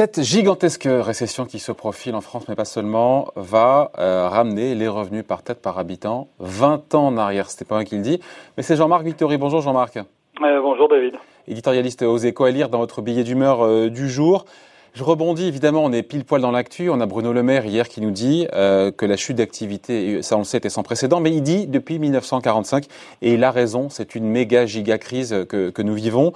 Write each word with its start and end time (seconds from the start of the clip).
Cette 0.00 0.22
gigantesque 0.22 0.88
récession 0.88 1.44
qui 1.44 1.58
se 1.58 1.72
profile 1.72 2.14
en 2.14 2.22
France, 2.22 2.48
mais 2.48 2.54
pas 2.54 2.64
seulement, 2.64 3.28
va 3.36 3.92
euh, 3.98 4.28
ramener 4.28 4.74
les 4.74 4.88
revenus 4.88 5.24
par 5.26 5.42
tête 5.42 5.60
par 5.60 5.78
habitant 5.78 6.28
20 6.38 6.94
ans 6.94 7.08
en 7.08 7.18
arrière. 7.18 7.50
C'était 7.50 7.66
pas 7.66 7.74
moi 7.74 7.84
qui 7.84 7.96
le 7.96 8.02
dit, 8.02 8.18
mais 8.56 8.62
c'est 8.62 8.76
Jean-Marc 8.76 9.04
Victory. 9.04 9.36
Bonjour 9.36 9.60
Jean-Marc. 9.60 9.98
Euh, 9.98 10.60
bonjour 10.62 10.88
David. 10.88 11.16
Éditorialiste 11.48 12.02
aux 12.02 12.16
échos 12.16 12.44
à 12.44 12.50
lire 12.50 12.68
dans 12.70 12.78
votre 12.78 13.02
billet 13.02 13.24
d'humeur 13.24 13.62
euh, 13.62 13.90
du 13.90 14.08
jour. 14.08 14.46
Je 14.92 15.04
rebondis, 15.04 15.46
évidemment, 15.46 15.84
on 15.84 15.92
est 15.92 16.02
pile 16.02 16.24
poil 16.24 16.40
dans 16.40 16.50
l'actu. 16.50 16.90
On 16.90 17.00
a 17.00 17.06
Bruno 17.06 17.32
Le 17.32 17.42
Maire 17.42 17.64
hier 17.64 17.88
qui 17.88 18.00
nous 18.00 18.10
dit 18.10 18.46
que 18.50 19.06
la 19.06 19.16
chute 19.16 19.36
d'activité, 19.36 20.20
ça 20.22 20.36
on 20.36 20.40
le 20.40 20.44
sait, 20.44 20.58
était 20.58 20.68
sans 20.68 20.82
précédent, 20.82 21.20
mais 21.20 21.30
il 21.30 21.42
dit 21.42 21.66
depuis 21.66 21.98
1945, 21.98 22.86
et 23.22 23.34
il 23.34 23.44
a 23.44 23.50
raison, 23.50 23.88
c'est 23.88 24.14
une 24.14 24.26
méga 24.26 24.66
giga 24.66 24.98
crise 24.98 25.46
que, 25.48 25.70
que 25.70 25.82
nous 25.82 25.94
vivons. 25.94 26.32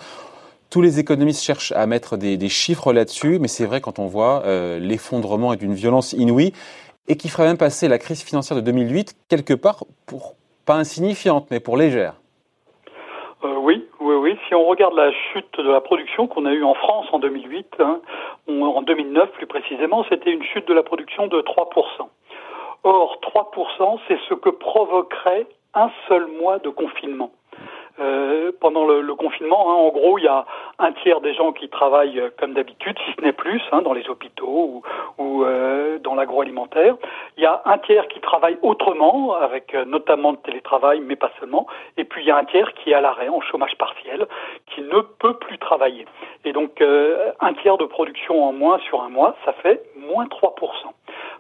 Tous 0.75 0.80
les 0.80 0.98
économistes 0.98 1.41
cherchent 1.41 1.70
à 1.70 1.87
mettre 1.87 2.16
des, 2.16 2.48
chiffres 2.48 2.92
là-dessus, 2.92 3.38
mais 3.38 3.47
c'est 3.47 3.64
vrai 3.64 3.80
quand 3.80 4.01
on 4.01 4.09
voit 4.09 4.42
euh, 4.45 4.80
l'effondrement 4.80 5.52
et 5.52 5.56
d'une 5.56 5.73
violence 5.73 6.14
inouïe, 6.14 6.52
et 7.06 7.16
qui 7.16 7.28
ferait 7.28 7.45
même 7.45 7.56
passer 7.56 7.86
la 7.86 7.97
crise 7.98 8.23
financière 8.23 8.56
de 8.56 8.61
2008 8.61 9.14
quelque 9.28 9.55
part 9.55 9.84
pour 10.05 10.34
pas 10.64 10.75
insignifiante, 10.75 11.47
mais 11.52 11.61
pour 11.61 11.77
légère. 11.77 12.20
Oui, 13.64 13.82
oui, 13.98 14.14
oui. 14.16 14.38
Si 14.46 14.54
on 14.54 14.66
regarde 14.66 14.95
la 14.95 15.10
chute 15.10 15.59
de 15.59 15.70
la 15.70 15.80
production 15.80 16.27
qu'on 16.27 16.45
a 16.45 16.52
eue 16.52 16.64
en 16.64 16.74
France 16.74 17.06
en 17.12 17.18
2008, 17.18 17.77
hein, 17.78 17.98
en 18.46 18.82
2009 18.82 19.30
plus 19.30 19.46
précisément, 19.46 20.05
c'était 20.10 20.32
une 20.32 20.42
chute 20.42 20.68
de 20.68 20.74
la 20.74 20.82
production 20.82 21.28
de 21.28 21.41
3%. 21.41 22.08
Or, 22.82 23.19
3%, 23.22 24.00
c'est 24.06 24.19
ce 24.28 24.34
que 24.34 24.50
provoquerait 24.50 25.46
un 25.72 25.91
seul 26.08 26.27
mois 26.38 26.58
de 26.58 26.69
confinement. 26.69 27.30
Euh, 28.01 28.51
pendant 28.61 28.87
le, 28.87 29.03
le 29.03 29.15
confinement. 29.15 29.71
Hein, 29.71 29.75
en 29.75 29.89
gros, 29.91 30.19
il 30.19 30.25
y 30.25 30.28
a 30.28 30.45
un 30.78 30.92
tiers 30.92 31.20
des 31.20 31.33
gens 31.34 31.53
qui 31.53 31.69
travaillent 31.69 32.19
euh, 32.19 32.31
comme 32.39 32.55
d'habitude, 32.55 32.97
si 33.05 33.12
ce 33.17 33.20
n'est 33.20 33.33
plus, 33.33 33.62
hein, 33.70 33.83
dans 33.83 33.92
les 33.92 34.09
hôpitaux 34.09 34.83
ou, 35.19 35.23
ou 35.23 35.45
euh, 35.45 35.98
dans 35.98 36.14
l'agroalimentaire. 36.14 36.97
Il 37.36 37.42
y 37.42 37.47
a 37.47 37.62
un 37.64 37.78
tiers 37.78 38.09
qui 38.09 38.20
travaille 38.20 38.59
autrement, 38.62 39.34
avec 39.34 39.75
euh, 39.75 39.84
notamment 39.84 40.33
le 40.33 40.39
télétravail, 40.39 41.01
mais 41.01 41.14
pas 41.14 41.31
seulement. 41.39 41.67
Et 41.97 42.05
puis 42.05 42.23
il 42.23 42.27
y 42.27 42.31
a 42.31 42.36
un 42.36 42.45
tiers 42.45 42.73
qui 42.75 42.91
est 42.91 42.95
à 42.95 43.01
l'arrêt, 43.01 43.28
en 43.28 43.41
chômage 43.41 43.77
partiel, 43.77 44.27
qui 44.75 44.83
ne 44.83 45.01
peut 45.01 45.34
plus 45.34 45.58
travailler. 45.58 46.06
Et 46.45 46.53
donc 46.53 46.83
un 46.83 47.55
tiers 47.55 47.79
de 47.79 47.84
production 47.84 48.45
en 48.45 48.53
moins 48.53 48.79
sur 48.89 49.03
un 49.03 49.08
mois, 49.08 49.34
ça 49.45 49.53
fait 49.53 49.83
moins 49.97 50.27
3%. 50.27 50.51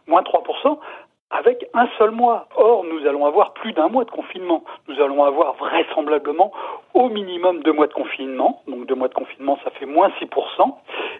Moins 0.06 0.22
3%, 0.22 0.78
avec 1.34 1.66
un 1.74 1.88
seul 1.98 2.12
mois. 2.12 2.46
Or, 2.56 2.84
nous 2.84 3.06
allons 3.06 3.26
avoir 3.26 3.52
plus 3.54 3.72
d'un 3.72 3.88
mois 3.88 4.04
de 4.04 4.10
confinement. 4.10 4.62
Nous 4.88 5.00
allons 5.00 5.24
avoir 5.24 5.54
vraisemblablement 5.54 6.52
au 6.94 7.08
minimum 7.08 7.62
deux 7.62 7.72
mois 7.72 7.88
de 7.88 7.92
confinement. 7.92 8.62
Donc 8.68 8.86
deux 8.86 8.94
mois 8.94 9.08
de 9.08 9.14
confinement, 9.14 9.58
ça 9.64 9.70
fait 9.70 9.86
moins 9.86 10.10
6%. 10.20 10.74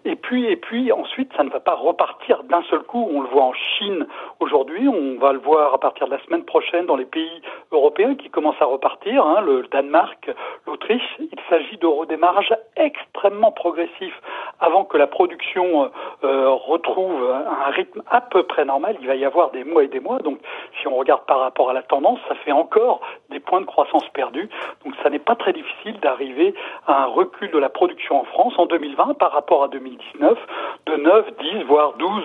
Et 0.07 0.17
puis, 0.17 0.47
et 0.47 0.57
puis 0.57 0.93
ensuite, 0.93 1.33
ça 1.37 1.45
ne 1.45 1.51
va 1.51 1.61
pas 1.61 1.75
repartir 1.75 2.43
d'un 2.45 2.63
seul 2.65 2.83
coup. 2.83 3.09
On 3.11 3.23
le 3.23 3.29
voit 3.29 3.45
en 3.45 3.55
Chine 3.55 4.07
aujourd'hui, 4.39 4.87
on 4.87 5.19
va 5.19 5.33
le 5.33 5.39
voir 5.39 5.73
à 5.73 5.79
partir 5.79 6.07
de 6.07 6.13
la 6.13 6.23
semaine 6.25 6.45
prochaine 6.45 6.87
dans 6.87 6.97
les 6.97 7.07
pays 7.07 7.43
européens 7.73 8.15
qui 8.15 8.29
commencent 8.29 8.61
à 8.61 8.67
repartir, 8.67 9.25
hein, 9.25 9.41
le 9.41 9.63
Danemark, 9.71 10.31
l'Autriche. 10.67 11.17
Il 11.19 11.39
s'agit 11.49 11.79
de 11.79 11.87
redémarrage 11.87 12.55
extrêmement 12.77 13.53
progressif 13.53 14.13
avant 14.61 14.85
que 14.85 14.99
la 14.99 15.07
production 15.07 15.91
euh, 16.23 16.51
retrouve 16.51 17.31
un 17.31 17.71
rythme 17.71 18.03
à 18.11 18.21
peu 18.21 18.43
près 18.43 18.65
normal. 18.65 18.97
Il 19.01 19.07
va 19.07 19.15
y 19.15 19.25
avoir 19.25 19.51
des 19.53 19.65
mois 19.65 19.85
et 19.85 19.89
des 19.89 20.01
mois. 20.01 20.19
Donc, 20.19 20.39
si 20.81 20.89
on 20.89 20.97
regarde 20.97 21.25
par 21.27 21.41
rapport 21.41 21.71
à 21.71 21.73
la 21.73 21.83
tendance, 21.83 22.19
ça 22.29 22.35
fait 22.37 22.53
encore 22.53 23.01
des 23.35 23.41
points 23.41 23.61
de 23.61 23.67
croissance 23.67 24.09
perdus. 24.15 24.49
Donc, 24.85 24.95
ça 25.03 25.11
n'est 25.11 25.19
pas 25.19 25.37
très 25.37 25.53
difficile 25.53 26.01
d'arriver 26.01 26.55
à 26.87 27.03
un 27.03 27.07
recul 27.07 27.51
de 27.51 27.59
la 27.59 27.69
production 27.69 28.21
en 28.21 28.25
France 28.25 28.55
en 28.57 28.67
2020 28.67 29.15
par 29.19 29.33
rapport 29.33 29.63
à 29.63 29.69
2019 29.69 30.39
de 30.87 30.97
9, 30.97 31.27
10, 31.39 31.65
voire 31.65 31.93
12 31.99 32.25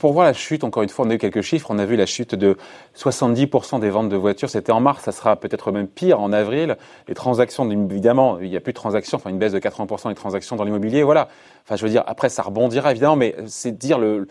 pour 0.00 0.12
voir 0.12 0.24
la 0.24 0.32
chute, 0.32 0.64
encore 0.64 0.82
une 0.82 0.88
fois, 0.88 1.04
on 1.04 1.10
a 1.10 1.14
eu 1.14 1.18
quelques 1.18 1.42
chiffres. 1.42 1.70
On 1.70 1.78
a 1.78 1.84
vu 1.84 1.96
la 1.96 2.06
chute 2.06 2.34
de 2.34 2.56
70% 2.96 3.80
des 3.80 3.90
ventes 3.90 4.08
de 4.08 4.16
voitures. 4.16 4.48
C'était 4.48 4.72
en 4.72 4.80
mars, 4.80 5.02
ça 5.02 5.12
sera 5.12 5.36
peut-être 5.36 5.70
même 5.72 5.88
pire 5.88 6.20
en 6.20 6.32
avril. 6.32 6.76
Les 7.08 7.14
transactions, 7.14 7.68
évidemment, 7.70 8.38
il 8.40 8.48
n'y 8.48 8.56
a 8.56 8.60
plus 8.60 8.72
de 8.72 8.78
transactions, 8.78 9.16
enfin 9.16 9.30
une 9.30 9.38
baisse 9.38 9.52
de 9.52 9.58
80% 9.58 10.08
des 10.08 10.14
transactions 10.14 10.56
dans 10.56 10.64
l'immobilier. 10.64 11.02
Voilà. 11.02 11.28
Enfin, 11.64 11.76
je 11.76 11.84
veux 11.84 11.90
dire, 11.90 12.02
après, 12.06 12.28
ça 12.28 12.42
rebondira 12.42 12.90
évidemment, 12.90 13.16
mais 13.16 13.34
c'est 13.46 13.76
dire 13.76 13.98
le, 13.98 14.28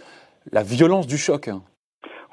la 0.52 0.64
violence 0.64 1.06
du 1.06 1.18
choc. 1.18 1.48
Hein. 1.48 1.62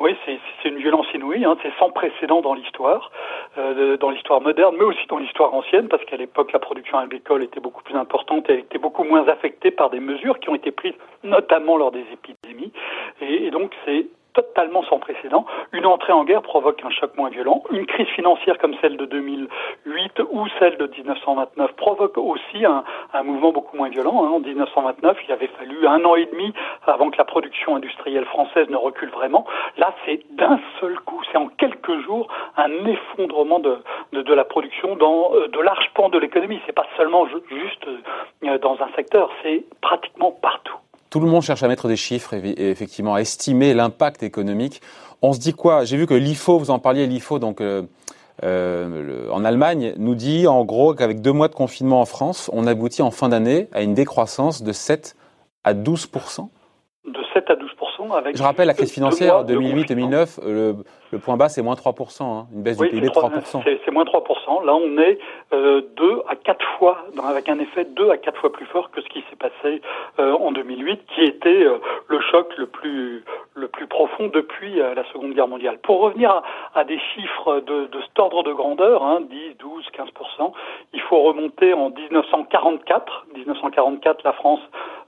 Oui, 0.01 0.17
c'est 0.25 0.36
une 0.69 0.79
violence 0.79 1.07
inouïe, 1.15 1.45
hein, 1.45 1.57
c'est 1.63 1.73
sans 1.79 1.91
précédent 1.91 2.41
dans 2.41 2.55
l'histoire, 2.55 3.11
euh, 3.59 3.97
dans 3.97 4.11
l'histoire 4.11 4.41
moderne, 4.41 4.75
mais 4.79 4.85
aussi 4.85 5.07
dans 5.09 5.19
l'histoire 5.19 5.55
ancienne, 5.55 5.89
parce 5.89 6.05
qu'à 6.05 6.17
l'époque 6.17 6.53
la 6.53 6.59
production 6.59 6.99
agricole 6.99 7.43
était 7.43 7.61
beaucoup 7.61 7.83
plus 7.83 7.97
importante, 7.97 8.47
elle 8.49 8.61
était 8.61 8.79
beaucoup 8.79 9.05
moins 9.05 9.27
affectée 9.29 9.71
par 9.71 9.91
des 9.91 10.01
mesures 10.01 10.39
qui 10.41 10.49
ont 10.49 10.55
été 10.55 10.71
prises, 10.71 10.95
notamment 11.25 11.77
lors 11.77 11.93
des 11.93 12.05
épidémies, 12.13 12.73
et 13.21 13.51
donc 13.51 13.73
c'est 13.85 14.07
totalement 14.37 14.83
sans 14.85 14.99
précédent. 14.99 15.47
Une 15.73 15.87
entrée 15.87 16.13
en 16.13 16.25
guerre 16.25 16.43
provoque 16.43 16.85
un 16.85 16.91
choc 16.91 17.17
moins 17.17 17.31
violent. 17.31 17.63
Une 17.71 17.87
crise 17.87 18.09
financière 18.09 18.59
comme 18.59 18.75
celle 18.83 18.97
de 18.99 19.07
2008 19.07 20.21
ou 20.31 20.47
celle 20.59 20.77
de 20.77 20.87
1929 20.87 21.73
provoque 21.73 22.19
aussi 22.19 22.65
un, 22.65 22.85
mouvement 23.23 23.51
beaucoup 23.51 23.77
moins 23.77 23.89
violent. 23.89 24.25
Hein. 24.25 24.31
En 24.31 24.41
1929, 24.41 25.17
il 25.27 25.33
avait 25.33 25.51
fallu 25.59 25.87
un 25.87 26.05
an 26.05 26.17
et 26.17 26.27
demi 26.27 26.53
avant 26.87 27.11
que 27.11 27.17
la 27.17 27.25
production 27.25 27.77
industrielle 27.77 28.27
française 28.27 28.69
ne 28.69 28.77
recule 28.77 29.11
vraiment. 29.11 29.47
Là, 29.79 29.95
c'est 30.05 30.21
d'un 30.37 30.61
seul 30.81 30.99
coup, 31.01 31.21
c'est 31.33 31.39
en 31.39 31.49
quelques 31.49 31.99
jours 32.01 32.29
un 32.57 32.71
effondrement 32.87 33.59
de, 33.59 33.83
la 34.13 34.45
production 34.45 34.97
dans 34.97 35.33
euh, 35.35 35.49
de 35.49 35.61
larges 35.61 35.91
pans 35.95 36.11
de 36.11 36.19
l'économie. 36.19 36.61
C'est 36.67 36.75
pas 36.75 36.87
seulement 36.97 37.27
juste 37.27 37.87
euh, 37.87 38.59
dans 38.59 38.77
un 38.83 38.89
secteur, 38.95 39.31
c'est 39.43 39.65
pratiquement 39.81 40.31
partout. 40.31 40.77
Tout 41.17 41.25
le 41.25 41.31
monde 41.31 41.41
cherche 41.41 41.63
à 41.63 41.69
mettre 41.69 41.89
des 41.89 41.97
chiffres 41.97 42.35
et, 42.35 42.69
effectivement 42.69 43.15
à 43.15 43.23
estimer 43.23 43.73
l'impact 43.73 44.23
économique. 44.23 44.83
On 45.23 45.33
se 45.33 45.39
dit 45.39 45.55
quoi? 45.55 45.87
J'ai 45.87 45.97
vu 45.97 46.07
que 46.07 46.13
l'IFO, 46.13 46.59
vous 46.59 46.71
en 46.71 46.79
parliez, 46.79 47.07
l'IFO, 47.07 47.39
donc 47.39 47.63
euh, 47.63 47.85
euh, 48.45 49.31
en 49.31 49.43
Allemagne, 49.47 49.95
nous 49.97 50.15
dit 50.15 50.47
en 50.47 50.63
gros 50.67 50.93
qu'avec 50.93 51.23
deux 51.23 51.33
mois 51.33 51.49
de 51.49 51.55
confinement 51.55 52.03
en 52.03 52.05
France, 52.05 52.51
on 52.53 52.67
aboutit 52.67 53.01
en 53.01 53.11
fin 53.11 53.31
d'année 53.31 53.69
à 53.73 53.81
une 53.81 53.95
décroissance 53.95 54.63
de 54.63 54.73
7 54.73 55.17
à 55.65 55.73
12% 55.73 56.49
De 57.07 57.13
7 57.33 57.45
à 57.49 57.55
12% 57.55 58.15
avec 58.15 58.37
Je 58.37 58.43
rappelle 58.43 58.67
la 58.67 58.75
crise 58.75 58.93
financière 58.93 59.43
2008-2009, 59.47 60.77
le, 61.17 61.23
point 61.23 61.37
bas 61.37 61.49
c'est 61.49 61.63
moins 61.63 61.75
3%, 61.75 62.23
hein, 62.23 62.47
une 62.55 62.63
baisse 62.63 62.79
du 62.79 62.89
PIB 62.89 63.09
de 63.09 63.13
3%. 63.13 63.63
C'est 63.85 63.91
moins 63.91 64.05
3%. 64.05 64.65
Là 64.65 64.75
on 64.75 64.99
est 64.99 65.19
euh, 65.53 65.83
2 65.97 66.23
à 66.29 66.37
4 66.37 66.65
fois, 66.79 66.99
avec 67.25 67.49
un 67.49 67.59
effet 67.59 67.85
2 67.85 68.11
à 68.11 68.17
4 68.17 68.41
fois 68.41 68.53
plus 68.53 68.67
fort 68.67 68.91
que 68.91 69.01
ce 69.01 69.09
qui 69.09 69.25
s'est 69.31 69.37
passé 69.37 69.81
euh, 70.19 70.33
en 70.33 70.53
2008, 70.53 71.01
qui 71.15 71.23
était 71.23 71.65
euh, 71.65 71.79
le 72.09 72.21
choc 72.21 72.53
le 72.57 72.67
plus, 72.67 73.25
le 73.55 73.69
plus 73.69 73.87
profond 73.87 74.29
depuis 74.29 74.81
euh, 74.81 74.95
la 74.95 75.05
Seconde 75.13 75.35
Guerre 75.35 75.49
mondiale. 75.49 75.79
Pour 75.79 76.01
revenir 76.01 76.31
à, 76.31 76.43
à 76.75 76.85
des 76.85 76.99
chiffres 77.15 77.61
de, 77.61 77.87
de 77.87 78.01
cet 78.03 78.19
ordre 78.19 78.43
de 78.43 78.53
grandeur, 78.53 79.03
hein, 79.03 79.21
10, 79.29 79.57
12, 79.59 79.87
15%, 80.39 80.53
il 80.93 81.01
faut 81.03 81.23
remonter 81.23 81.73
en 81.73 81.91
1944. 81.91 83.27
1944, 83.35 84.25
la 84.25 84.33
France 84.33 84.61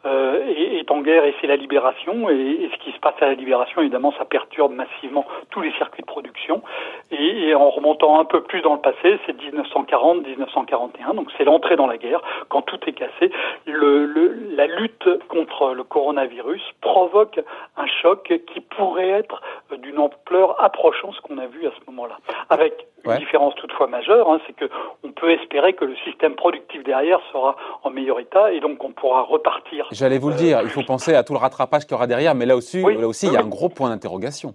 euh, 0.07 0.47
est, 0.47 0.89
en 0.93 1.01
guerre 1.01 1.25
et 1.25 1.35
c'est 1.41 1.49
la 1.49 1.57
libération. 1.57 2.31
Et, 2.31 2.71
ce 2.73 2.85
qui 2.85 2.93
se 2.93 3.01
passe 3.01 3.15
à 3.21 3.27
la 3.27 3.35
libération, 3.35 3.81
évidemment, 3.81 4.13
ça 4.17 4.25
perturbe 4.25 4.73
massivement 4.73 5.27
tous 5.51 5.61
les 5.61 5.73
circuits 5.73 5.98
de 6.03 6.07
production. 6.07 6.63
Et, 7.11 7.55
en 7.55 7.71
remontant 7.71 8.21
un 8.21 8.25
peu 8.25 8.43
plus 8.43 8.61
dans 8.63 8.75
le 8.75 8.81
passé, 8.81 9.19
c'est 9.27 9.37
1940-1941, 9.37 11.15
donc 11.15 11.29
c'est 11.37 11.45
l'entrée 11.45 11.77
dans 11.77 11.87
la 11.87 11.97
guerre, 11.97 12.21
quand 12.49 12.63
tout 12.63 12.79
est 12.87 12.93
cassé. 12.93 13.31
Le, 13.67 14.05
le, 14.05 14.55
la 14.55 14.67
lutte 14.67 15.09
contre 15.29 15.75
le 15.75 15.85
coronavirus 15.85 16.63
provoque 16.81 17.41
un 17.77 17.87
choc 18.03 18.33
qui 18.53 18.61
pourrait 18.61 19.11
être 19.11 19.43
d'une 19.79 19.99
ampleur 19.99 20.63
approchant 20.63 21.13
ce 21.13 21.21
qu'on 21.21 21.39
a 21.39 21.47
vu 21.47 21.67
à 21.67 21.71
ce 21.71 21.91
moment-là. 21.91 22.19
Avec 22.51 22.87
une 23.05 23.17
différence 23.19 23.55
toutefois 23.57 23.87
majeure, 23.87 24.31
hein, 24.31 24.41
c'est 24.47 24.55
que 24.55 24.67
on 25.05 25.13
peut 25.13 25.31
espérer 25.31 25.73
que 25.73 25.85
le 25.85 25.97
système 26.05 26.35
productif 26.35 26.83
derrière 26.85 27.21
sera 27.33 27.57
en 27.83 27.91
meilleur 27.91 28.21
état 28.21 28.53
et 28.53 28.61
donc 28.61 28.83
on 28.85 28.93
pourra 28.93 29.23
repartir. 29.23 29.87
J'allais 29.93 30.19
vous 30.19 30.31
le 30.31 30.37
dire, 30.37 30.61
il 30.63 30.69
faut 30.69 30.83
penser 30.83 31.15
à 31.15 31.23
tout 31.23 31.33
le 31.33 31.39
rattrapage 31.39 31.85
qu'il 31.85 31.93
y 31.93 31.95
aura 31.95 32.07
derrière, 32.07 32.35
mais 32.35 32.47
là 32.47 32.57
aussi, 32.57 32.83
là 32.83 33.07
aussi, 33.07 33.27
il 33.27 33.33
y 33.33 33.37
a 33.37 33.41
un 33.41 33.49
gros 33.49 33.69
point 33.69 33.89
d'interrogation. 33.89 34.55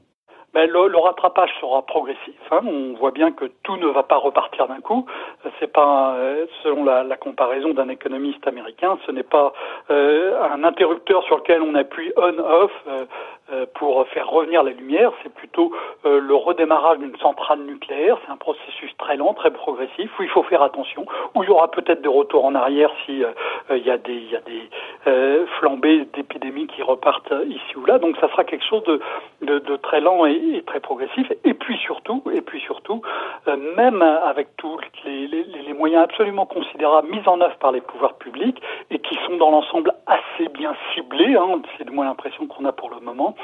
Ben, 0.53 0.69
le, 0.69 0.87
le, 0.87 0.97
rattrapage 0.97 1.49
sera 1.59 1.81
progressif. 1.81 2.35
Hein. 2.51 2.59
On 2.63 2.93
voit 2.93 3.11
bien 3.11 3.31
que 3.31 3.45
tout 3.63 3.77
ne 3.77 3.87
va 3.87 4.03
pas 4.03 4.17
repartir 4.17 4.67
d'un 4.67 4.81
coup. 4.81 5.05
C'est 5.59 5.71
pas, 5.71 6.15
selon 6.63 6.83
la, 6.83 7.03
la 7.03 7.17
comparaison 7.17 7.73
d'un 7.73 7.89
économiste 7.89 8.45
américain, 8.47 8.97
ce 9.05 9.11
n'est 9.11 9.23
pas 9.23 9.53
euh, 9.89 10.39
un 10.51 10.63
interrupteur 10.63 11.23
sur 11.23 11.37
lequel 11.37 11.61
on 11.61 11.75
appuie 11.75 12.11
on/off. 12.17 12.71
Euh, 12.87 13.05
pour 13.75 14.07
faire 14.07 14.29
revenir 14.29 14.63
la 14.63 14.71
lumière, 14.71 15.11
c'est 15.21 15.33
plutôt 15.33 15.71
euh, 16.05 16.19
le 16.19 16.35
redémarrage 16.35 16.99
d'une 16.99 17.15
centrale 17.17 17.59
nucléaire. 17.59 18.17
C'est 18.25 18.31
un 18.31 18.37
processus 18.37 18.95
très 18.97 19.17
lent, 19.17 19.33
très 19.33 19.51
progressif, 19.51 20.09
où 20.17 20.23
il 20.23 20.29
faut 20.29 20.43
faire 20.43 20.63
attention, 20.63 21.05
où 21.35 21.43
il 21.43 21.47
y 21.47 21.49
aura 21.49 21.69
peut-être 21.69 22.01
des 22.01 22.09
retours 22.09 22.45
en 22.45 22.55
arrière 22.55 22.89
si 23.05 23.23
il 23.69 23.85
y 23.85 23.91
a 23.91 23.97
des, 23.97 24.13
il 24.13 24.31
y 24.31 24.35
a 24.35 24.41
des 24.41 25.45
flambées 25.59 26.07
d'épidémies 26.13 26.67
qui 26.67 26.81
repartent 26.81 27.33
ici 27.47 27.75
ou 27.75 27.85
là. 27.85 27.99
Donc 27.99 28.17
ça 28.17 28.29
sera 28.29 28.43
quelque 28.43 28.65
chose 28.65 28.83
de, 28.83 29.75
très 29.77 30.01
lent 30.01 30.25
et, 30.25 30.63
très 30.65 30.79
progressif. 30.79 31.31
Et 31.43 31.53
puis 31.53 31.77
surtout, 31.77 32.23
et 32.33 32.41
puis 32.41 32.59
surtout, 32.61 33.01
même 33.75 34.01
avec 34.01 34.55
tous 34.57 34.79
les, 35.05 35.27
les 35.27 35.73
moyens 35.73 36.03
absolument 36.03 36.45
considérables 36.45 37.09
mis 37.09 37.27
en 37.27 37.41
œuvre 37.41 37.57
par 37.57 37.71
les 37.71 37.81
pouvoirs 37.81 38.15
publics 38.15 38.61
et 38.89 38.99
qui 38.99 39.17
sont 39.25 39.37
dans 39.37 39.51
l'ensemble 39.51 39.93
assez 40.07 40.22
bien 40.63 40.75
ciblés, 40.93 41.35
hein, 41.35 41.61
c'est 41.77 41.83
de 41.83 41.91
moins 41.91 42.05
l'impression 42.05 42.47
qu'on 42.47 42.63
a 42.63 42.71
pour 42.71 42.89
le 42.89 43.01
moment, 43.01 43.35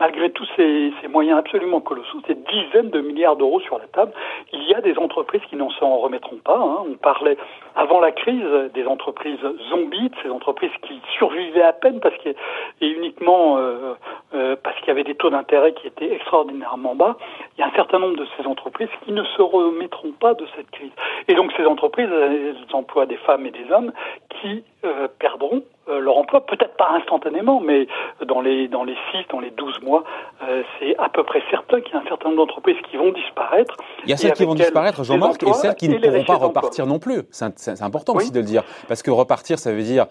malgré 0.00 0.30
tous 0.30 0.48
ces, 0.56 0.92
moyens 1.08 1.38
absolument 1.38 1.80
colossaux, 1.80 2.18
ces 2.26 2.34
dizaines 2.34 2.90
de 2.90 3.00
milliards 3.00 3.36
d'euros 3.36 3.60
sur 3.60 3.78
la 3.78 3.86
table, 3.86 4.12
il 4.52 4.64
y 4.64 4.74
a 4.74 4.80
des 4.80 4.98
entreprises 4.98 5.42
qui 5.48 5.54
n'en 5.54 5.70
s'en 5.70 5.96
remettront 5.98 6.38
pas. 6.42 6.58
Hein. 6.58 6.82
On 6.90 6.94
parlait 6.94 7.36
avant 7.76 8.00
la 8.00 8.10
crise 8.10 8.44
des 8.74 8.86
entreprises 8.86 9.38
zombies, 9.70 10.08
de 10.08 10.16
ces 10.24 10.30
entreprises 10.30 10.72
qui 10.82 11.00
survivaient 11.16 11.62
à 11.62 11.72
peine 11.72 12.00
parce 12.00 12.16
et 12.24 12.88
uniquement 12.88 13.58
euh, 13.58 13.94
euh, 14.34 14.56
parce 14.60 14.76
qu'il 14.78 14.88
y 14.88 14.90
avait 14.90 15.04
des 15.04 15.14
taux 15.14 15.30
d'intérêt 15.30 15.74
qui 15.74 15.86
étaient 15.86 16.12
extraordinairement 16.12 16.96
bas. 16.96 17.16
Il 17.56 17.60
y 17.60 17.62
a 17.64 17.68
un 17.68 17.76
certain 17.76 18.00
nombre 18.00 18.16
de 18.16 18.26
ces 18.36 18.46
entreprises 18.48 18.88
qui 19.04 19.12
ne 19.12 19.22
se 19.22 19.42
remettront 19.42 20.12
pas 20.12 20.34
de 20.34 20.46
cette 20.56 20.70
crise. 20.72 20.90
Et 21.28 21.34
donc 21.34 21.52
ces 21.56 21.66
entreprises, 21.66 22.10
elles 22.10 22.56
emploient 22.72 23.06
des 23.06 23.18
femmes 23.18 23.46
et 23.46 23.52
des 23.52 23.70
hommes 23.70 23.92
qui 24.40 24.64
euh, 24.84 25.08
perdront 25.18 25.62
euh, 25.88 25.98
leur 25.98 26.16
emploi, 26.16 26.44
peut-être 26.46 26.76
pas 26.76 26.90
instantanément, 26.96 27.60
mais 27.60 27.86
dans 28.26 28.40
les 28.40 28.68
dans 28.68 28.84
les 28.84 28.96
6, 29.12 29.28
dans 29.30 29.40
les 29.40 29.50
12 29.50 29.82
mois, 29.82 30.04
euh, 30.42 30.62
c'est 30.78 30.96
à 30.98 31.08
peu 31.08 31.22
près 31.24 31.42
certain 31.50 31.80
qu'il 31.80 31.94
y 31.94 31.96
a 31.96 32.00
un 32.00 32.06
certain 32.06 32.28
nombre 32.28 32.46
d'entreprises 32.46 32.76
qui 32.90 32.96
vont 32.96 33.12
disparaître. 33.12 33.76
Il 34.04 34.10
y 34.10 34.12
a 34.12 34.16
celles 34.16 34.32
qui 34.32 34.44
vont 34.44 34.54
disparaître, 34.54 35.04
Jean-Marc, 35.04 35.42
et 35.42 35.52
celles 35.52 35.74
qui 35.74 35.88
ne 35.88 35.98
pourront 35.98 36.24
pas 36.24 36.36
repartir 36.36 36.86
non 36.86 36.98
plus. 36.98 37.22
C'est 37.30 37.82
important 37.82 38.14
aussi 38.14 38.30
de 38.30 38.40
le 38.40 38.46
dire, 38.46 38.62
parce 38.88 39.02
que 39.02 39.10
repartir, 39.10 39.58
ça 39.58 39.72
veut 39.72 39.82
dire 39.82 40.06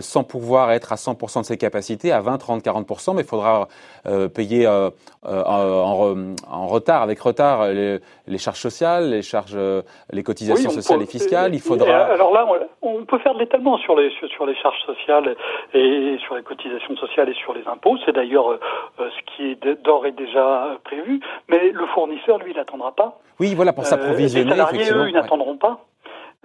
sans 0.00 0.24
pouvoir 0.24 0.72
être 0.72 0.92
à 0.92 0.96
100% 0.96 1.40
de 1.40 1.44
ses 1.44 1.56
capacités, 1.56 2.12
à 2.12 2.20
20, 2.20 2.38
30, 2.38 2.64
40%, 2.64 3.14
mais 3.14 3.22
il 3.22 3.26
faudra 3.26 3.68
euh, 4.06 4.28
payer 4.28 4.66
euh, 4.66 4.90
euh, 5.26 5.42
en, 5.44 6.66
retard, 6.66 7.02
avec 7.02 7.20
retard, 7.20 7.68
les, 7.68 8.00
charges 8.38 8.60
sociales, 8.60 9.10
les 9.10 9.22
charges, 9.22 9.58
les 10.10 10.22
cotisations 10.22 10.70
sociales 10.70 11.02
et 11.02 11.06
fiscales. 11.06 11.54
Il 11.54 11.60
faudra. 11.60 12.06
Alors 12.06 12.32
là, 12.32 12.46
on 12.82 13.04
peut 13.04 13.18
faire 13.18 13.34
de 13.34 13.40
l'étalement 13.40 13.78
sur 13.78 13.96
les 13.96 14.10
sur 14.28 14.46
les 14.46 14.54
charges 14.56 14.80
sociales 14.86 15.36
et 15.72 16.16
sur 16.24 16.34
les 16.36 16.42
cotisations 16.42 16.96
sociales 16.96 17.28
et 17.28 17.34
sur 17.34 17.54
les 17.54 17.66
impôts. 17.66 17.96
C'est 18.04 18.12
d'ailleurs 18.12 18.58
ce 18.98 19.34
qui 19.34 19.50
est 19.50 19.82
d'ores 19.82 20.06
et 20.06 20.12
déjà 20.12 20.78
prévu. 20.84 21.20
Mais 21.48 21.70
le 21.70 21.86
fournisseur, 21.86 22.38
lui, 22.38 22.52
il 22.52 22.56
n'attendra 22.56 22.92
pas. 22.94 23.18
Oui, 23.40 23.54
voilà, 23.54 23.72
pour 23.72 23.84
s'approvisionner. 23.84 24.44
les 24.44 24.50
salariés, 24.50 24.92
eux, 24.92 25.08
ils 25.08 25.14
n'attendront 25.14 25.56
pas. 25.56 25.80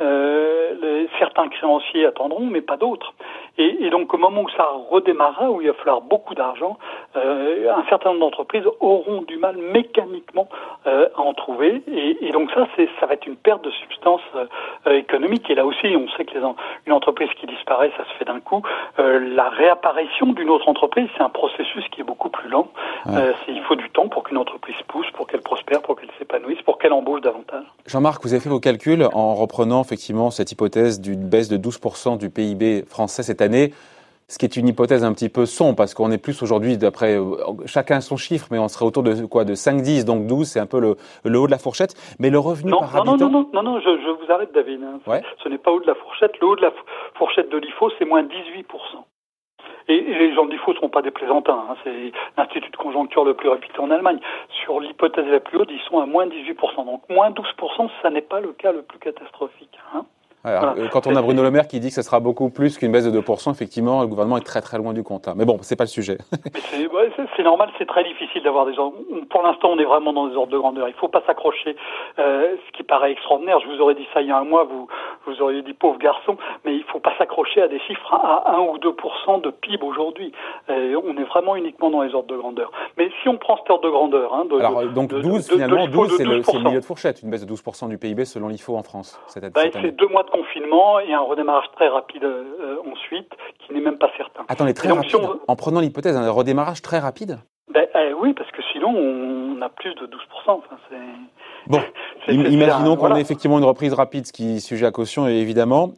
Euh, 0.02 1.08
certains 1.20 1.50
créanciers 1.50 2.06
attendront, 2.06 2.46
mais 2.46 2.62
pas 2.62 2.78
d'autres. 2.78 3.14
Et, 3.58 3.86
et, 3.86 3.90
donc 3.90 4.14
au 4.14 4.18
moment 4.18 4.42
où 4.42 4.50
ça 4.50 4.68
redémarrera, 4.90 5.52
où 5.52 5.62
il 5.62 5.68
va 5.68 5.74
falloir 5.74 6.02
beaucoup 6.02 6.36
d'argent, 6.36 6.78
euh, 7.16 7.72
un 7.72 7.84
certain 7.90 8.10
nombre 8.10 8.22
d'entreprises 8.22 8.64
auront 8.80 9.22
du 9.24 9.38
mal 9.38 9.58
mécaniquement 9.58 10.48
euh, 10.88 11.10
à 11.16 11.22
en 11.22 11.34
trouver. 11.34 11.82
Et, 11.92 12.18
et 12.28 12.32
donc 12.32 12.52
ça, 12.52 12.68
ça 13.00 13.06
va 13.06 13.14
être 13.14 13.28
une 13.28 13.36
perte 13.36 13.64
de 13.64 13.72
substance 13.72 14.22
euh, 14.36 14.98
économique. 14.98 15.50
Et 15.50 15.56
là 15.56 15.66
aussi, 15.66 15.88
on 15.96 16.08
sait 16.18 16.26
que 16.26 16.38
les, 16.38 16.46
une 16.86 16.94
entreprise 16.94 17.30
qui 17.40 17.48
disparaît, 17.48 17.92
ça 17.98 18.06
se 18.06 18.18
fait 18.18 18.26
d'un 18.26 18.40
coup. 18.40 18.62
La 18.98 19.50
réapparition 19.50 20.28
d'une 20.28 20.50
autre 20.50 20.68
entreprise, 20.68 21.08
c'est 21.16 21.24
un 21.24 21.30
processus 21.30 21.84
qui 21.92 22.02
est 22.02 22.04
beaucoup 22.04 22.30
plus 22.30 22.50
lent. 22.50 22.68
il 23.48 23.62
faut 23.64 23.76
du 23.76 23.90
temps 23.90 24.08
pour 24.08 24.24
qu'une 24.24 24.38
entreprise 24.38 24.76
pousse, 24.88 25.10
pour 25.12 25.28
qu'elle 25.28 25.42
prospère, 25.42 25.82
pour 25.82 26.00
qu'elle 26.00 26.10
s'épanouisse, 26.18 26.62
pour 26.62 26.78
qu'elle 26.78 26.94
embauche 26.94 27.22
davantage. 27.22 27.64
Jean-Marc, 27.86 28.24
vous 28.24 28.34
avez 28.34 28.42
fait 28.42 28.50
vos 28.50 28.60
calculs 28.60 29.08
en 29.14 29.34
reprenant 29.36 29.82
effectivement 29.82 30.32
cette 30.32 30.52
hypothèse 30.52 31.02
d'une 31.02 31.28
baisse 31.30 31.50
de 31.50 31.58
12% 31.58 32.18
du 32.18 32.30
PIB 32.30 32.84
français 32.86 33.24
cette 33.24 33.39
année, 33.42 33.74
ce 34.30 34.38
qui 34.38 34.46
est 34.46 34.56
une 34.56 34.68
hypothèse 34.68 35.04
un 35.04 35.12
petit 35.12 35.28
peu 35.28 35.46
sombre 35.46 35.76
parce 35.76 35.94
qu'on 35.94 36.12
est 36.12 36.20
plus 36.20 36.42
aujourd'hui 36.44 36.78
d'après 36.78 37.18
euh, 37.18 37.36
chacun 37.66 38.00
son 38.00 38.16
chiffre, 38.16 38.48
mais 38.52 38.60
on 38.60 38.68
serait 38.68 38.86
autour 38.86 39.04
de 39.04 39.26
quoi 39.26 39.44
de 39.44 39.56
5-10, 39.56 40.06
donc 40.06 40.28
12, 40.28 40.48
c'est 40.48 40.60
un 40.60 40.68
peu 40.68 40.80
le, 40.80 41.38
haut 41.38 41.48
de 41.48 41.52
la 41.52 41.58
fourchette. 41.58 41.96
Mais 42.20 42.30
le 42.30 42.40
revenu 42.40 42.72
par 42.72 42.82
non, 42.82 43.12
habitant. 43.12 43.30
Non, 43.30 43.30
non, 43.30 43.50
non, 43.52 43.64
non, 43.64 43.80
je, 43.80 43.90
je 43.90 44.10
vous 44.24 44.32
arrête, 44.32 44.54
David. 44.54 44.82
Hein. 44.84 45.22
Ce 45.44 45.50
n'est 45.50 45.58
pas 45.58 45.72
haut 45.72 45.82
de 45.82 45.88
la 45.88 45.96
fourchette. 45.96 46.40
Le 46.40 46.48
haut 46.48 46.56
de 46.56 46.62
la 46.62 46.72
fourchette 47.16 47.50
de 47.50 47.58
l'IFO, 47.58 47.90
c'est 47.98 48.06
moins 48.06 48.22
18%. 48.22 48.30
Et, 49.88 50.02
les 50.02 50.36
gens 50.36 50.46
de 50.46 50.52
l'IFO 50.52 50.74
ne 50.74 50.80
sont 50.80 50.90
pas 50.90 51.02
des 51.02 51.10
plaisantins. 51.10 51.66
Hein. 51.68 51.76
C'est 51.84 52.12
l'institut 52.38 52.70
de 52.70 52.78
conjoncture 52.78 53.26
le 53.26 53.34
plus 53.34 53.50
réputé 53.50 53.80
en 53.80 53.90
Allemagne. 53.90 54.20
Sur 54.64 54.80
l'hypothèse 54.80 55.26
la 55.26 55.40
plus 55.40 55.58
haute, 55.58 55.70
ils 55.72 55.82
sont 55.90 56.00
à 56.00 56.06
moins 56.06 56.28
18%. 56.28 56.86
Donc 56.86 57.02
moins 57.10 57.32
12%, 57.32 57.90
ça 58.04 58.12
n'est 58.12 58.22
pas 58.22 58.40
le 58.40 58.54
cas 58.54 58.72
le 58.72 58.84
plus 58.84 59.00
catastrophique. 59.00 59.80
Hein. 59.96 60.06
Euh, 60.46 60.88
quand 60.90 61.06
on 61.06 61.16
a 61.16 61.22
Bruno 61.22 61.44
Le 61.44 61.52
Maire 61.52 61.68
qui 61.68 61.80
dit 61.80 61.90
que 61.90 61.96
ce 61.96 62.02
sera 62.02 62.22
beaucoup 62.22 62.50
plus 62.50 62.78
qu'une 62.78 62.94
baisse 62.94 63.06
de 63.06 63.20
2%, 63.20 63.52
effectivement, 63.52 64.02
le 64.02 64.08
gouvernement 64.08 64.38
est 64.38 64.46
très 64.46 64.62
très 64.62 64.78
loin 64.78 64.94
du 64.94 65.04
compte. 65.04 65.28
Hein. 65.28 65.34
Mais 65.36 65.44
bon, 65.46 65.58
c'est 65.62 65.76
pas 65.76 65.84
le 65.84 65.90
sujet. 65.90 66.18
c'est 67.36 67.44
normal, 67.44 67.70
c'est 67.78 67.88
très 67.88 68.04
difficile 68.06 68.44
d'avoir 68.44 68.66
des 68.66 68.74
gens. 68.74 68.94
Pour 69.30 69.44
l'instant, 69.44 69.70
on 69.72 69.80
est 69.80 69.86
vraiment 69.86 70.14
dans 70.14 70.28
des 70.28 70.36
ordres 70.36 70.52
de 70.52 70.58
grandeur. 70.58 70.88
Il 70.88 70.92
ne 70.92 70.98
faut 70.98 71.10
pas 71.10 71.24
s'accrocher. 71.28 71.76
Euh, 72.20 72.56
ce 72.66 72.78
qui 72.78 72.84
paraît 72.84 73.12
extraordinaire, 73.12 73.60
je 73.60 73.68
vous 73.68 73.82
aurais 73.82 73.96
dit 73.96 74.08
ça 74.14 74.22
il 74.22 74.28
y 74.28 74.32
a 74.32 74.38
un 74.38 74.46
mois, 74.46 74.64
vous 74.64 74.88
vous 75.26 75.42
auriez 75.42 75.62
dit 75.62 75.74
pauvre 75.74 76.00
garçon, 76.00 76.38
mais 76.64 76.74
il 76.74 76.80
ne 76.80 76.86
faut 76.86 77.00
pas 77.00 77.14
s'accrocher 77.18 77.62
à 77.62 77.68
des 77.68 77.80
chiffres 77.80 78.14
à 78.14 78.56
1 78.56 78.60
ou 78.62 78.78
2% 78.78 79.42
de 79.42 79.50
PIB 79.50 79.84
aujourd'hui. 79.84 80.32
on 80.70 81.18
est 81.18 81.24
vraiment 81.24 81.56
uniquement 81.58 81.90
dans 81.90 82.02
les 82.02 82.14
ordres 82.16 82.30
de 82.30 82.38
grandeur. 82.38 82.72
Mais 82.98 83.10
si 83.22 83.28
on 83.28 83.38
prend 83.38 83.58
cet 83.58 83.70
ordre 83.70 83.84
de 83.84 83.90
grandeur, 83.90 84.34
hein, 84.34 84.46
de, 84.46 84.58
alors 84.58 84.84
donc 84.86 85.14
12 85.14 85.50
finalement, 85.50 85.88
12 85.88 86.16
c'est 86.16 86.24
le, 86.24 86.64
milieu 86.64 86.80
de 86.80 86.86
fourchette, 86.86 87.22
une 87.24 87.30
baisse 87.30 87.46
de 87.46 87.54
12% 87.54 87.90
du 87.90 87.98
PIB 87.98 88.26
selon 88.26 88.48
l'IFO 88.48 88.78
en 88.78 88.84
France. 88.84 89.20
C'est 89.28 89.42
deux 89.96 90.08
mois 90.08 90.24
confinement 90.32 91.00
et 91.00 91.14
un 91.14 91.22
redémarrage 91.22 91.70
très 91.76 91.88
rapide 91.88 92.24
euh, 92.24 92.78
ensuite, 92.92 93.30
qui 93.60 93.74
n'est 93.74 93.82
même 93.82 93.98
pas 93.98 94.10
certain. 94.18 94.44
Attendez, 94.48 94.74
très 94.74 94.90
rapide. 94.90 95.16
En 95.48 95.56
prenant 95.56 95.80
l'hypothèse 95.80 96.16
d'un 96.16 96.30
redémarrage 96.32 96.82
très 96.82 97.00
rapide 97.00 97.40
ben, 97.72 97.86
eh 97.94 98.14
oui, 98.14 98.34
parce 98.34 98.50
que 98.50 98.64
sinon 98.74 98.90
on 98.90 99.62
a 99.62 99.70
plus 99.70 99.94
de 99.94 100.08
12%. 100.08 100.18
Enfin, 100.48 100.78
bon, 101.68 101.80
imaginons 102.28 102.96
qu'on 102.96 103.16
ait 103.16 103.22
effectivement 103.22 103.60
une 103.60 103.66
reprise 103.66 103.94
rapide, 103.94 104.26
ce 104.26 104.34
qui 104.34 104.56
est 104.56 104.60
sujet 104.60 104.88
à 104.88 104.92
caution 104.92 105.28
évidemment. 105.28 105.92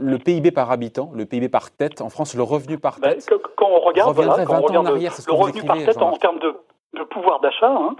Le 0.00 0.18
PIB 0.18 0.52
par 0.52 0.70
habitant, 0.70 1.10
le 1.14 1.26
PIB 1.26 1.48
par 1.48 1.72
tête, 1.72 2.00
en 2.00 2.08
France, 2.08 2.36
le 2.36 2.42
revenu 2.44 2.78
par 2.78 3.00
ben, 3.00 3.14
tête. 3.14 3.28
quand 3.56 3.68
on 3.68 3.80
regarde, 3.80 4.14
voilà, 4.14 4.44
quand 4.44 4.60
on 4.60 4.62
regarde 4.62 4.86
le 4.86 5.34
revenu 5.34 5.62
par 5.64 5.76
tête 5.76 6.00
en 6.00 6.12
termes 6.12 6.38
de, 6.38 6.54
de 6.94 7.02
pouvoir 7.02 7.40
d'achat, 7.40 7.70
hein, 7.70 7.96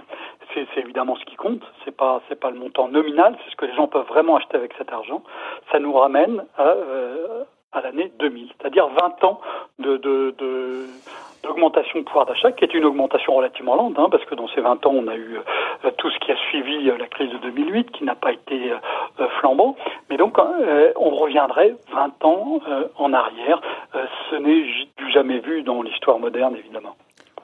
c'est 0.53 0.77
évidemment 0.77 1.15
ce 1.15 1.25
qui 1.25 1.35
compte. 1.35 1.61
C'est 1.85 1.95
pas 1.95 2.21
c'est 2.27 2.39
pas 2.39 2.51
le 2.51 2.59
montant 2.59 2.87
nominal, 2.87 3.37
c'est 3.43 3.51
ce 3.51 3.55
que 3.55 3.65
les 3.65 3.75
gens 3.75 3.87
peuvent 3.87 4.07
vraiment 4.07 4.37
acheter 4.37 4.57
avec 4.57 4.73
cet 4.77 4.91
argent. 4.91 5.21
Ça 5.71 5.79
nous 5.79 5.93
ramène 5.93 6.45
à, 6.57 6.67
euh, 6.67 7.43
à 7.71 7.81
l'année 7.81 8.11
2000, 8.19 8.49
c'est-à-dire 8.57 8.87
20 8.87 9.23
ans 9.23 9.41
de, 9.77 9.97
d'augmentation 11.43 11.99
de 11.99 12.03
pouvoir 12.03 12.25
d'achat, 12.25 12.51
qui 12.51 12.65
est 12.65 12.73
une 12.73 12.85
augmentation 12.85 13.35
relativement 13.35 13.75
lente, 13.75 13.97
hein, 13.97 14.07
parce 14.09 14.25
que 14.25 14.35
dans 14.35 14.47
ces 14.49 14.61
20 14.61 14.85
ans, 14.85 14.93
on 14.93 15.07
a 15.07 15.15
eu 15.15 15.37
euh, 15.85 15.91
tout 15.97 16.09
ce 16.09 16.19
qui 16.19 16.31
a 16.31 16.35
suivi 16.49 16.89
euh, 16.89 16.97
la 16.97 17.07
crise 17.07 17.31
de 17.31 17.37
2008, 17.37 17.91
qui 17.91 18.03
n'a 18.03 18.15
pas 18.15 18.33
été 18.33 18.73
flambant. 19.39 19.75
Mais 20.09 20.17
donc, 20.17 20.37
on 20.39 21.09
reviendrait 21.11 21.75
20 21.91 22.25
ans 22.25 22.59
en 22.97 23.13
arrière. 23.13 23.61
ce 24.29 24.35
n'est 24.35 24.65
jamais 25.11 25.39
vu 25.39 25.61
dans 25.63 25.81
l'histoire 25.81 26.19
moderne, 26.19 26.55
évidemment. 26.55 26.95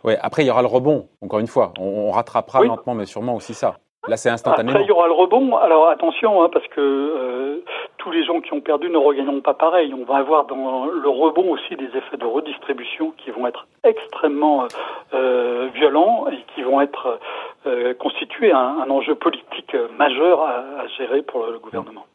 Ouais, 0.05 0.17
après, 0.21 0.43
il 0.43 0.47
y 0.47 0.51
aura 0.51 0.61
le 0.61 0.67
rebond, 0.67 1.07
encore 1.21 1.39
une 1.39 1.47
fois. 1.47 1.73
On, 1.79 2.11
rattrapera 2.11 2.63
lentement, 2.63 2.93
mais 2.93 3.05
sûrement 3.05 3.35
aussi 3.35 3.55
ça. 3.55 3.77
Là, 4.07 4.17
c'est 4.17 4.29
instantanément. 4.29 4.69
Après, 4.69 4.83
il 4.83 4.87
y 4.87 4.91
aura 4.91 5.07
le 5.07 5.13
rebond. 5.13 5.55
Alors, 5.57 5.89
attention, 5.89 6.43
hein, 6.43 6.49
parce 6.53 6.67
que 6.67 6.79
euh, 6.79 7.63
tous 7.97 8.11
les 8.11 8.23
gens 8.23 8.39
qui 8.39 8.53
ont 8.53 8.61
perdu 8.61 8.87
ne 8.87 8.97
regagneront 8.97 9.41
pas 9.41 9.55
pareil. 9.55 9.95
On 9.95 10.05
va 10.05 10.17
avoir 10.17 10.45
dans 10.45 10.85
le 10.85 11.09
rebond 11.09 11.49
aussi 11.51 11.75
des 11.75 11.87
effets 11.87 12.17
de 12.17 12.25
redistribution 12.25 13.13
qui 13.17 13.31
vont 13.31 13.47
être 13.47 13.65
extrêmement 13.83 14.67
euh, 15.15 15.69
violents 15.73 16.27
et 16.31 16.37
qui 16.53 16.61
vont 16.61 16.81
être 16.81 17.19
euh, 17.65 17.95
constituer 17.95 18.51
un, 18.51 18.77
un, 18.85 18.89
enjeu 18.91 19.15
politique 19.15 19.75
majeur 19.97 20.39
à, 20.41 20.83
à 20.83 20.87
gérer 20.99 21.23
pour 21.23 21.47
le 21.47 21.57
gouvernement. 21.57 22.05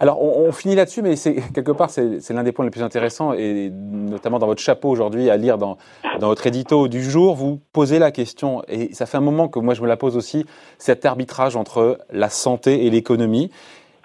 Alors, 0.00 0.22
on, 0.22 0.52
finit 0.52 0.76
là-dessus, 0.76 1.02
mais 1.02 1.16
c'est 1.16 1.34
quelque 1.52 1.72
part, 1.72 1.90
c'est 1.90 2.30
l'un 2.30 2.44
des 2.44 2.52
points 2.52 2.64
les 2.64 2.70
plus 2.70 2.84
intéressants, 2.84 3.32
et 3.32 3.68
notamment 3.70 4.38
dans 4.38 4.46
votre 4.46 4.62
chapeau 4.62 4.88
aujourd'hui, 4.90 5.28
à 5.28 5.36
lire 5.36 5.58
dans, 5.58 5.76
dans 6.20 6.28
votre 6.28 6.46
édito 6.46 6.86
du 6.86 7.02
jour, 7.02 7.34
vous 7.34 7.60
posez 7.72 7.98
la 7.98 8.12
question, 8.12 8.62
et 8.68 8.94
ça 8.94 9.06
fait 9.06 9.16
un 9.16 9.22
moment 9.22 9.48
que 9.48 9.58
moi 9.58 9.74
je 9.74 9.82
me 9.82 9.88
la 9.88 9.96
pose 9.96 10.16
aussi, 10.16 10.46
cet 10.78 11.04
arbitrage 11.04 11.56
entre 11.56 11.98
la 12.10 12.28
santé 12.28 12.86
et 12.86 12.90
l'économie. 12.90 13.50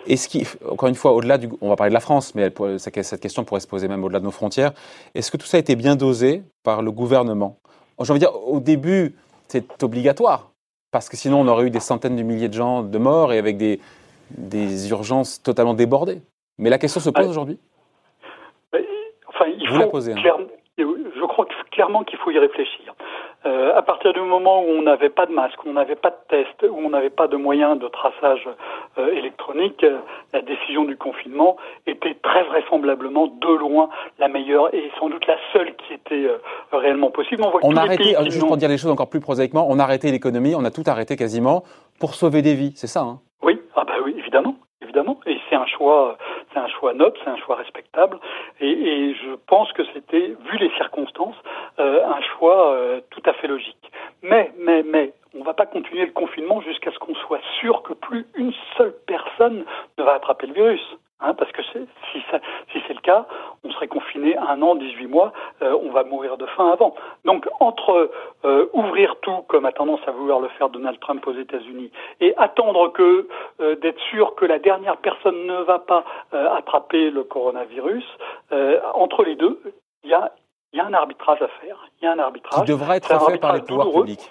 Est-ce 0.08 0.28
qui, 0.28 0.48
encore 0.68 0.90
une 0.90 0.96
fois, 0.96 1.14
au-delà 1.14 1.38
du, 1.38 1.48
on 1.62 1.70
va 1.70 1.76
parler 1.76 1.92
de 1.92 1.94
la 1.94 2.00
France, 2.00 2.34
mais 2.34 2.52
cette 2.80 3.22
question 3.22 3.44
pourrait 3.44 3.62
se 3.62 3.68
poser 3.68 3.88
même 3.88 4.04
au-delà 4.04 4.20
de 4.20 4.26
nos 4.26 4.32
frontières. 4.32 4.74
Est-ce 5.14 5.30
que 5.30 5.38
tout 5.38 5.46
ça 5.46 5.58
a 5.58 5.60
été 5.60 5.76
bien 5.76 5.96
dosé 5.96 6.42
par 6.64 6.82
le 6.82 6.92
gouvernement? 6.92 7.60
J'ai 8.02 8.12
envie 8.12 8.20
de 8.20 8.26
dire, 8.26 8.48
au 8.48 8.60
début, 8.60 9.16
c'est 9.48 9.84
obligatoire, 9.84 10.50
parce 10.90 11.08
que 11.08 11.18
sinon 11.18 11.42
on 11.42 11.48
aurait 11.48 11.68
eu 11.68 11.70
des 11.70 11.80
centaines 11.80 12.16
de 12.16 12.24
milliers 12.24 12.50
de 12.50 12.56
gens 12.56 12.82
de 12.82 12.98
morts 12.98 13.32
et 13.32 13.38
avec 13.38 13.58
des, 13.58 13.80
des 14.32 14.90
urgences 14.90 15.42
totalement 15.42 15.74
débordées. 15.74 16.22
Mais 16.58 16.70
la 16.70 16.78
question 16.78 17.02
se 17.02 17.10
pose 17.10 17.28
aujourd'hui 17.28 17.60
Enfin, 19.28 19.46
il 19.58 19.68
faut 19.68 19.98
hein. 19.98 20.16
je 20.78 21.26
crois 21.26 21.48
clairement 21.72 22.04
qu'il 22.04 22.20
faut 22.20 22.30
y 22.30 22.38
réfléchir. 22.38 22.94
Euh, 23.46 23.76
à 23.76 23.82
partir 23.82 24.14
du 24.14 24.22
moment 24.22 24.62
où 24.62 24.70
on 24.70 24.84
n'avait 24.84 25.10
pas 25.10 25.26
de 25.26 25.34
masque, 25.34 25.66
où 25.66 25.70
on 25.70 25.74
n'avait 25.74 25.98
pas 25.98 26.12
de 26.12 26.16
test, 26.30 26.64
où 26.64 26.78
on 26.78 26.90
n'avait 26.90 27.10
pas 27.10 27.28
de 27.28 27.36
moyens 27.36 27.78
de 27.78 27.88
traçage 27.90 28.48
euh, 28.98 29.12
électronique, 29.12 29.84
euh, 29.84 29.98
la 30.32 30.42
décision 30.42 30.86
du 30.86 30.96
confinement 30.96 31.58
était 31.86 32.16
très 32.24 32.44
vraisemblablement 32.46 33.28
de 33.28 33.54
loin 33.58 33.90
la 34.18 34.30
meilleure 34.30 34.74
et 34.74 34.90
sans 34.98 35.10
doute 35.10 35.28
la 35.28 35.36
seule 35.52 35.76
qui 35.76 35.94
était 35.94 36.26
réellement 36.72 37.12
possible. 37.12 37.44
On, 37.46 37.50
voit 37.50 37.60
on 37.64 37.76
a 37.76 37.82
arrêté, 37.82 38.16
juste 38.26 38.48
pour 38.48 38.56
dire 38.56 38.70
les 38.70 38.78
choses 38.78 38.92
encore 38.92 39.10
plus 39.10 39.20
prosaïquement, 39.20 39.68
on 39.70 39.78
a 39.78 39.84
arrêté 39.84 40.10
l'économie, 40.12 40.56
on 40.56 40.64
a 40.64 40.72
tout 40.72 40.84
arrêté 40.86 41.18
quasiment 41.18 41.64
pour 42.00 42.14
sauver 42.14 42.42
des 42.42 42.54
vies, 42.54 42.72
c'est 42.76 42.88
ça 42.88 43.02
hein 43.02 43.20
Oui, 43.44 43.62
ah 43.76 43.84
bah 43.84 43.96
oui, 44.04 44.16
évidemment, 44.18 44.56
évidemment. 44.82 45.20
Et 45.26 45.38
c'est 45.50 45.56
un 45.56 45.66
choix, 45.66 46.18
c'est 46.54 46.60
un 46.60 46.68
choix 46.70 46.94
noble, 46.94 47.18
c'est 47.24 47.30
un 47.30 47.38
choix 47.38 47.58
respectable. 47.58 48.18
Et, 48.62 49.14
je 49.14 49.36
pense 49.48 49.72
que 49.74 49.84
c'était, 49.94 50.34
vu 50.50 50.58
les 50.60 50.70
circonstances, 50.78 51.36
euh, 51.80 52.06
un 52.06 52.22
choix 52.22 52.74
euh, 52.74 53.02
tout 53.10 53.22
à 53.26 53.34
fait 53.34 53.48
logique. 53.48 53.92
Mais, 54.22 54.52
mais, 54.58 54.84
mais, 54.84 55.14
on 55.36 55.40
ne 55.40 55.44
va 55.44 55.54
pas 55.54 55.66
continuer 55.66 56.06
le 56.06 56.14
confinement 56.14 56.62
jusqu'à 56.62 56.92
ce 56.92 57.00
qu'on 57.00 57.16
soit 57.16 57.42
sûr 57.60 57.84
que 57.84 57.94
plus 57.94 58.26
une 58.36 58.54
seule 58.78 58.94
personne 59.08 59.66
ne 59.98 60.04
va 60.04 60.14
attraper 60.14 60.48
le 60.48 60.54
virus. 60.54 60.98
Hein, 61.20 61.34
parce 61.36 61.52
que 61.52 61.62
si, 61.64 61.78
le 61.80 62.40
cas, 63.04 63.26
on 63.64 63.72
serait 63.72 63.88
confiné 63.88 64.36
un 64.38 64.62
an, 64.62 64.76
18 64.76 65.08
mois, 65.08 65.32
euh, 65.62 65.78
on 65.84 65.92
va 65.92 66.04
mourir 66.04 66.38
de 66.38 66.46
faim 66.48 66.72
avant. 66.72 66.96
Donc 67.26 67.48
entre 67.60 68.12
euh, 68.46 68.66
ouvrir 68.74 69.16
tout, 69.22 69.44
comme 69.48 69.66
a 69.66 69.72
tendance 69.72 70.00
à 70.08 70.12
vouloir 70.12 70.40
le 70.40 70.48
faire 70.50 70.70
Donald 70.70 71.00
Trump 71.00 71.26
aux 71.28 71.36
États-Unis, 71.36 71.92
et 72.20 72.34
attendre 72.38 72.92
que 72.92 73.28
euh, 73.62 73.76
d'être 73.76 74.00
sûr 74.10 74.36
que 74.36 74.46
la 74.46 74.60
dernière 74.60 74.98
personne 74.98 75.46
ne 75.46 75.62
va 75.62 75.80
pas 75.80 76.04
attraper 76.32 77.12
le 77.12 77.24
coronavirus, 77.24 78.06
entre 78.96 79.24
les 79.24 79.36
deux, 79.36 79.60
il 80.04 80.10
y 80.10 80.14
a, 80.14 80.32
y 80.74 80.80
a 80.80 80.86
un 80.86 80.94
arbitrage 80.94 81.42
à 81.42 81.48
faire. 81.48 81.78
Il 82.02 82.06
y 82.06 82.08
a 82.08 82.14
un 82.14 82.20
arbitrage. 82.20 82.62
Qui 82.62 82.72
devrait 82.72 82.98
être 82.98 83.26
fait 83.30 83.38
par 83.38 83.54
les 83.54 83.62
pouvoirs 83.62 83.92
publics 83.92 84.30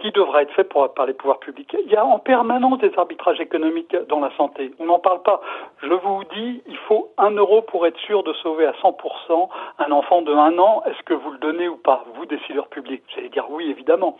qui 0.00 0.10
devrait 0.12 0.42
être 0.42 0.52
fait 0.54 0.64
par 0.64 1.06
les 1.06 1.12
pouvoirs 1.12 1.38
publics. 1.38 1.76
Il 1.84 1.90
y 1.90 1.96
a 1.96 2.04
en 2.04 2.18
permanence 2.18 2.78
des 2.78 2.92
arbitrages 2.96 3.40
économiques 3.40 3.94
dans 4.08 4.20
la 4.20 4.30
santé. 4.36 4.72
On 4.78 4.86
n'en 4.86 4.98
parle 4.98 5.22
pas. 5.22 5.40
Je 5.82 5.92
vous 5.92 6.24
dis, 6.34 6.62
il 6.66 6.76
faut 6.88 7.10
un 7.18 7.30
euro 7.30 7.62
pour 7.62 7.86
être 7.86 7.98
sûr 7.98 8.22
de 8.22 8.32
sauver 8.34 8.66
à 8.66 8.72
100% 8.72 9.48
un 9.78 9.92
enfant 9.92 10.22
de 10.22 10.32
un 10.32 10.58
an. 10.58 10.82
Est-ce 10.86 11.02
que 11.04 11.14
vous 11.14 11.32
le 11.32 11.38
donnez 11.38 11.68
ou 11.68 11.76
pas, 11.76 12.04
vous, 12.14 12.26
décideurs 12.26 12.68
publics 12.68 13.02
J'allais 13.14 13.28
dire 13.28 13.46
oui, 13.50 13.70
évidemment. 13.70 14.16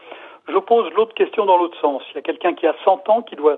Je 0.49 0.59
pose 0.59 0.91
l'autre 0.95 1.15
question 1.15 1.45
dans 1.47 1.57
l'autre 1.57 1.79
sens. 1.81 2.03
Il 2.11 2.17
y 2.17 2.19
a 2.19 2.23
quelqu'un 2.23 2.55
qui 2.55 2.67
a 2.67 2.75
100 2.85 3.09
ans, 3.09 3.23
qui 3.23 3.37
doit 3.37 3.57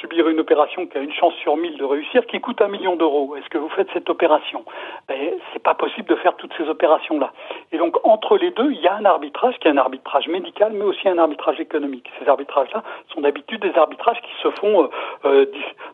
subir 0.00 0.28
une 0.28 0.40
opération 0.40 0.86
qui 0.86 0.98
a 0.98 1.00
une 1.00 1.12
chance 1.12 1.34
sur 1.34 1.56
1000 1.56 1.78
de 1.78 1.84
réussir, 1.84 2.26
qui 2.26 2.40
coûte 2.40 2.60
un 2.60 2.68
million 2.68 2.96
d'euros. 2.96 3.36
Est-ce 3.36 3.48
que 3.48 3.58
vous 3.58 3.68
faites 3.70 3.88
cette 3.92 4.10
opération? 4.10 4.64
Ben, 5.08 5.34
C'est 5.52 5.62
pas 5.62 5.74
possible 5.74 6.08
de 6.08 6.16
faire 6.16 6.36
toutes 6.36 6.52
ces 6.56 6.68
opérations-là. 6.68 7.32
Et 7.70 7.78
donc, 7.78 7.96
entre 8.04 8.36
les 8.38 8.50
deux, 8.50 8.72
il 8.72 8.80
y 8.80 8.88
a 8.88 8.94
un 8.94 9.04
arbitrage 9.04 9.58
qui 9.58 9.68
est 9.68 9.70
un 9.70 9.76
arbitrage 9.76 10.28
médical, 10.28 10.72
mais 10.72 10.84
aussi 10.84 11.08
un 11.08 11.18
arbitrage 11.18 11.60
économique. 11.60 12.10
Ces 12.18 12.28
arbitrages-là 12.28 12.82
sont 13.12 13.20
d'habitude 13.20 13.60
des 13.62 13.76
arbitrages 13.76 14.20
qui 14.20 14.42
se 14.42 14.50
font 14.50 14.84
euh, 14.84 14.88
euh 15.24 15.46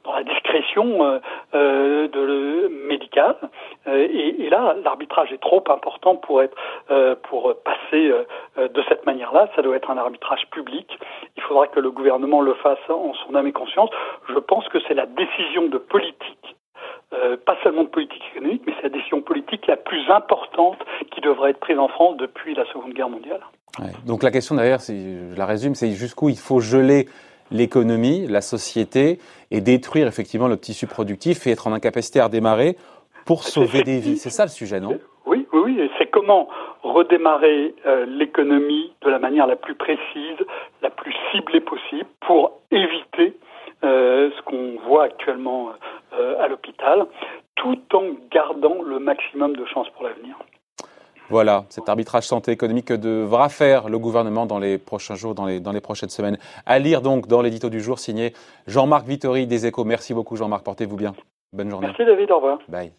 dans 0.05 0.15
la 0.15 0.23
discrétion 0.23 1.05
euh, 1.05 1.19
euh 1.55 2.09
de, 2.09 2.69
médicale. 2.87 3.37
Euh, 3.87 4.09
et, 4.11 4.49
là, 4.49 4.77
l'arbitrage 4.83 5.33
est 5.33 5.41
trop 5.41 5.63
important 5.69 6.17
pour 6.17 6.43
être 6.43 6.57
pour 7.25 7.55
passer 7.63 8.13
de 8.57 8.83
cette 8.89 9.05
manière-là. 9.05 9.49
Ça 9.55 9.63
doit 9.63 9.77
être 9.77 9.91
un 9.91 9.99
arbitrage 9.99 10.28
public. 10.51 10.99
Il 11.37 11.43
faudra 11.43 11.67
que 11.67 11.81
le 11.81 11.91
gouvernement 11.91 12.41
le 12.41 12.55
fasse 12.55 12.79
en 12.89 13.13
son 13.15 13.35
âme 13.35 13.47
et 13.47 13.53
conscience. 13.53 13.91
Je 14.29 14.39
pense 14.39 14.69
que 14.69 14.79
c'est 14.87 14.95
la 14.95 15.07
décision 15.07 15.67
de 15.69 15.79
politique 15.79 16.57
euh, 17.15 17.39
pas 17.39 17.57
seulement 17.63 17.85
de 17.85 17.89
politique 17.89 18.23
économique, 18.35 18.63
mais 18.67 18.75
c'est 18.77 18.83
la 18.83 18.91
décision 18.91 19.23
politique 19.23 19.67
la 19.67 19.79
plus 19.79 20.11
importante 20.11 20.77
qui 21.11 21.23
devrait 21.23 21.53
être 21.53 21.59
prise 21.59 21.79
en 21.79 21.89
France 21.89 22.19
depuis 22.19 22.55
la 22.55 22.67
Seconde 22.67 22.93
Guerre 22.93 23.09
mondiale. 23.09 23.41
Donc 24.05 24.23
la 24.23 24.31
question 24.31 24.57
d'ailleurs, 24.57 24.81
je 24.81 25.35
la 25.35 25.47
résume, 25.47 25.75
c'est 25.75 25.93
jusqu'où 25.93 26.29
il 26.29 26.37
faut 26.37 26.61
geler 26.61 27.09
l'économie, 27.51 28.27
la 28.27 28.43
société, 28.43 29.21
et 29.51 29.63
détruire 29.63 30.07
effectivement 30.07 30.49
le 30.49 30.59
tissu 30.59 30.87
productif 30.87 31.47
et 31.47 31.53
être 31.53 31.67
en 31.67 31.73
incapacité 31.73 32.21
à 32.21 32.25
redémarrer 32.27 32.77
pour 33.25 33.45
sauver 33.45 33.83
des 33.83 34.01
vies. 34.01 34.19
C'est 34.19 34.31
ça 34.31 34.45
le 34.45 34.51
sujet, 34.51 34.81
non? 34.81 34.99
Oui, 35.25 35.47
oui, 35.53 35.61
oui. 35.65 35.91
C'est 35.99 36.11
comment 36.11 36.49
redémarrer 36.83 37.75
euh, 37.87 38.07
l'économie 38.07 38.93
de 39.03 39.11
la 39.11 39.19
manière 39.19 39.47
la 39.47 39.57
plus 39.57 39.75
précise, 39.75 40.39
la 40.83 40.91
plus 40.91 41.15
ciblée 41.33 41.61
possible 41.61 42.09
pour 42.21 42.61
éviter 42.71 43.37
euh, 43.85 44.31
ce 44.37 44.43
qu'on 44.43 44.77
voit 44.89 45.05
actuellement 45.05 45.71
euh, 46.19 46.43
à 46.43 46.49
l'hôpital, 46.49 47.07
tout 47.57 47.81
en 47.95 48.05
gardant 48.31 48.83
le 48.83 48.99
maximum 48.99 49.57
de 49.57 49.65
chances 49.67 49.89
pour 49.91 50.05
l'avenir. 50.05 50.37
Voilà, 51.31 51.65
cet 51.69 51.89
arbitrage 51.91 52.25
santé 52.25 52.53
économique 52.53 52.87
que 52.87 52.95
devra 52.95 53.51
faire 53.51 53.91
le 53.91 53.99
gouvernement 53.99 54.47
dans 54.47 54.59
les 54.59 54.79
prochains 54.79 55.15
jours, 55.15 55.35
dans 55.35 55.45
les, 55.45 55.61
dans 55.61 55.73
les 55.73 55.83
prochaines 55.83 56.09
semaines. 56.09 56.39
À 56.65 56.79
lire 56.79 57.03
donc 57.03 57.27
dans 57.27 57.43
l'édito 57.43 57.69
du 57.69 57.81
jour 57.81 57.99
signé 57.99 58.33
Jean-Marc 58.67 59.07
Vittori 59.07 59.47
des 59.47 59.67
Échos. 59.67 59.85
Merci 59.85 60.15
beaucoup 60.15 60.37
Jean-Marc, 60.37 60.65
portez-vous 60.65 60.97
bien. 60.97 61.13
Bonne 61.53 61.69
journée. 61.71 61.89
Merci 61.89 62.05
David, 62.05 62.31
au 62.31 62.37
revoir. 62.37 62.59
Bye. 62.69 62.93